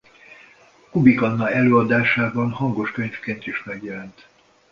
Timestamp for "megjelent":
3.63-4.27